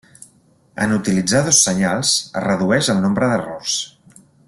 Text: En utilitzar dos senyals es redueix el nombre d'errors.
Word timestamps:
En 0.85 0.95
utilitzar 0.95 1.41
dos 1.49 1.59
senyals 1.67 2.15
es 2.41 2.47
redueix 2.49 2.93
el 2.97 3.05
nombre 3.07 3.31
d'errors. 3.35 3.79